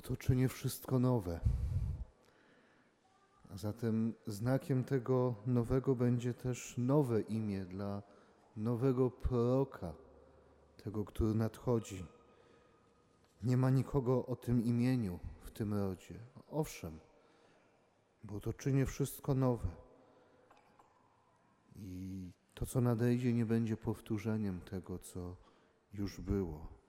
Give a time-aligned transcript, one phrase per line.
[0.00, 1.40] Oto czynię wszystko nowe.
[3.50, 8.02] A zatem znakiem tego nowego będzie też nowe imię dla
[8.56, 9.92] nowego proroka,
[10.84, 12.04] tego, który nadchodzi.
[13.42, 16.14] Nie ma nikogo o tym imieniu w tym rodzie.
[16.50, 17.00] Owszem,
[18.24, 19.68] bo to czynię wszystko nowe.
[21.76, 25.36] I to, co nadejdzie, nie będzie powtórzeniem tego, co
[25.94, 26.79] już było.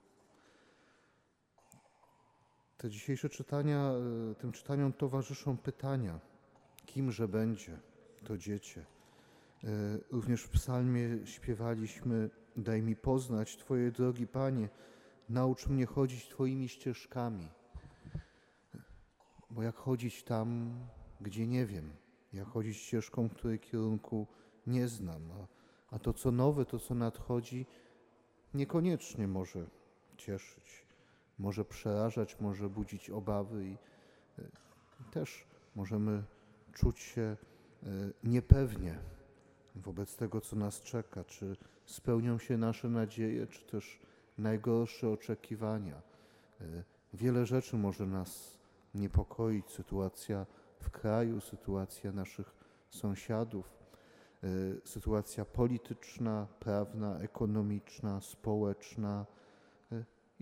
[2.82, 3.92] Te dzisiejsze czytania,
[4.30, 6.20] e, tym czytaniom towarzyszą pytania,
[6.86, 7.78] kimże będzie
[8.24, 8.86] to dziecię.
[9.64, 9.68] E,
[10.10, 14.68] Również w psalmie śpiewaliśmy, daj mi poznać Twoje drogi Panie,
[15.28, 17.48] naucz mnie chodzić Twoimi ścieżkami.
[19.50, 20.74] Bo jak chodzić tam,
[21.20, 21.92] gdzie nie wiem,
[22.32, 24.26] jak chodzić ścieżką, której kierunku
[24.66, 25.46] nie znam, a,
[25.94, 27.66] a to co nowe, to co nadchodzi,
[28.54, 29.66] niekoniecznie może
[30.16, 30.91] cieszyć,
[31.42, 33.76] może przerażać, może budzić obawy i
[34.38, 34.42] e,
[35.10, 35.46] też
[35.76, 36.22] możemy
[36.72, 37.36] czuć się e,
[38.24, 38.98] niepewnie
[39.76, 44.00] wobec tego, co nas czeka, czy spełnią się nasze nadzieje, czy też
[44.38, 46.02] najgorsze oczekiwania.
[46.60, 46.64] E,
[47.14, 48.58] Wiele rzeczy może nas
[48.94, 50.46] niepokoić, sytuacja
[50.80, 52.54] w kraju, sytuacja naszych
[52.90, 53.82] sąsiadów,
[54.84, 59.26] sytuacja polityczna, prawna, ekonomiczna, społeczna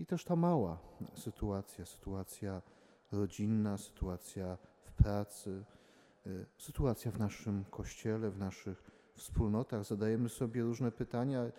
[0.01, 0.77] i też ta mała
[1.15, 2.61] sytuacja, sytuacja
[3.11, 5.63] rodzinna, sytuacja w pracy,
[6.25, 9.85] e, sytuacja w naszym kościele, w naszych wspólnotach.
[9.85, 11.51] Zadajemy sobie różne pytania e,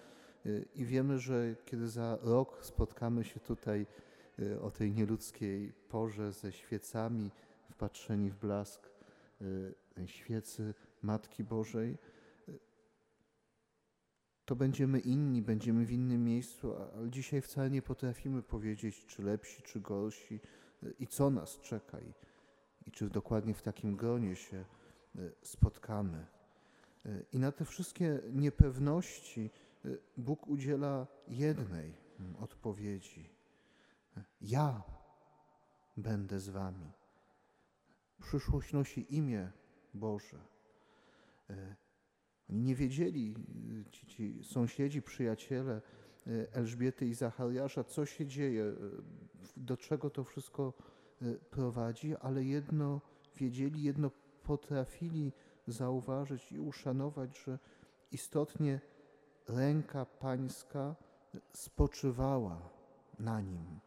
[0.75, 3.87] i wiemy, że kiedy za rok spotkamy się tutaj
[4.39, 7.31] e, o tej nieludzkiej porze ze świecami,
[7.71, 8.93] wpatrzeni w blask
[10.07, 11.99] świecy Matki Bożej,
[14.45, 19.63] to będziemy inni, będziemy w innym miejscu, ale dzisiaj wcale nie potrafimy powiedzieć, czy lepsi,
[19.63, 20.41] czy gorsi
[20.83, 22.13] e, i co nas czeka i,
[22.87, 26.27] i czy dokładnie w takim gronie się e, spotkamy.
[27.07, 29.51] E, I na te wszystkie niepewności
[30.17, 33.29] Bóg udziela jednej mm, odpowiedzi.
[34.41, 34.83] Ja
[35.97, 36.93] będę z wami.
[38.21, 39.51] Przyszłość nosi imię
[39.95, 40.39] Boże.
[42.51, 43.35] Oni nie wiedzieli,
[43.87, 45.81] y, ci, ci sąsiedzi, przyjaciele
[46.27, 48.77] y, Elżbiety i Zachariasza, co się dzieje, y,
[49.57, 50.73] do czego to wszystko
[51.51, 53.01] prowadzi, ale jedno
[53.37, 54.11] wiedzieli, jedno
[54.43, 55.33] potrafili
[55.67, 57.59] zauważyć i uszanować, że
[58.13, 58.81] istotnie
[59.49, 60.95] ręka Pańska
[61.53, 62.71] spoczywała
[63.19, 63.81] na nim,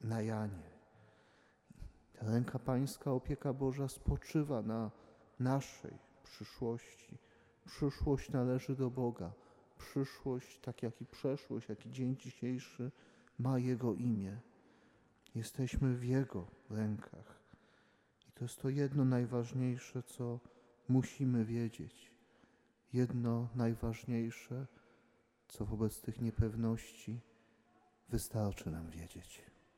[0.00, 0.74] na Janie.
[2.20, 4.90] Ręka Pańska, opieka Boża spoczywa na
[5.40, 7.18] naszej przyszłości.
[7.64, 9.32] Przyszłość należy do Boga.
[9.78, 12.90] Przyszłość, tak jak i przeszłość, jak i dzień dzisiejszy,
[13.38, 14.40] ma Jego imię.
[15.34, 17.40] Jesteśmy w Jego rękach.
[18.28, 20.40] I to jest to jedno najważniejsze, co
[20.88, 22.10] musimy wiedzieć.
[22.92, 24.66] Jedno najważniejsze,
[25.48, 27.20] co wobec tych niepewności
[28.08, 29.53] wystarczy nam wiedzieć.